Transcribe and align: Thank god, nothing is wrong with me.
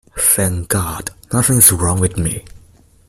Thank 0.17 0.67
god, 0.69 1.11
nothing 1.31 1.57
is 1.59 1.71
wrong 1.71 1.99
with 1.99 2.17
me. 2.17 2.43